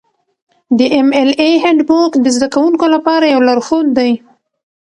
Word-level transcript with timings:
د 0.77 0.79
ایم 0.95 1.09
ایل 1.17 1.31
اې 1.43 1.51
هینډبوک 1.63 2.11
د 2.19 2.25
زده 2.35 2.47
کوونکو 2.55 2.85
لپاره 2.95 3.25
یو 3.33 3.41
لارښود 3.47 3.87
دی. 3.97 4.11